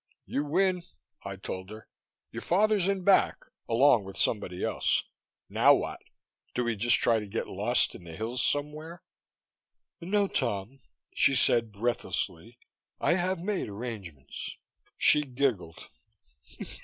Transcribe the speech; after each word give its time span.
"You 0.25 0.43
win," 0.43 0.81
I 1.23 1.35
told 1.35 1.69
her. 1.69 1.87
"Your 2.31 2.41
father's 2.41 2.87
in 2.87 3.03
back 3.03 3.41
along 3.69 4.03
with 4.03 4.17
somebody 4.17 4.63
else. 4.63 5.03
Now 5.47 5.75
what? 5.75 5.99
Do 6.55 6.63
we 6.63 6.75
just 6.75 6.97
try 6.97 7.19
to 7.19 7.27
get 7.27 7.45
lost 7.47 7.93
in 7.93 8.03
the 8.03 8.15
hills 8.15 8.43
somewhere?" 8.43 9.03
"No, 10.01 10.27
Tom," 10.27 10.79
she 11.13 11.35
said 11.35 11.71
breathlessly. 11.71 12.57
"I 12.99 13.11
I 13.11 13.17
have 13.17 13.41
made 13.41 13.69
arrangements." 13.69 14.55
She 14.97 15.21
giggled. 15.21 15.87